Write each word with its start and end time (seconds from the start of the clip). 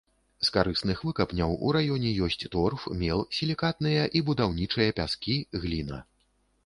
З 0.47 0.51
карысных 0.53 1.01
выкапняў 1.09 1.51
у 1.67 1.73
раёне 1.77 2.13
ёсць 2.27 2.39
торф, 2.55 2.87
мел, 3.03 3.23
сілікатныя 3.41 4.09
і 4.21 4.25
будаўнічыя 4.31 4.97
пяскі, 5.01 5.37
гліна. 5.67 6.05